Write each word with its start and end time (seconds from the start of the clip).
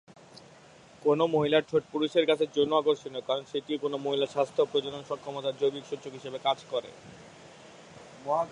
কোনও 1.03 1.25
মহিলার 1.27 1.67
ঠোঁট 1.69 1.83
পুরুষদের 1.91 2.25
কাছে 2.25 2.45
যৌন 2.55 2.71
আকর্ষণীয় 2.73 3.23
কারণ 3.27 3.43
সেটি 3.51 3.71
কোনও 3.77 3.97
মহিলার 3.97 4.33
স্বাস্থ্য 4.35 4.59
এবং 4.61 4.71
প্রজনন 4.71 5.03
সক্ষমতার 5.09 5.57
জৈবিক 5.59 5.83
সূচক 5.89 6.13
হিসাবে 6.13 6.39
কাজ 6.39 6.59
করে। 6.71 6.89